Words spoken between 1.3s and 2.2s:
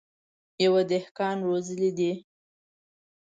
روزلي دي.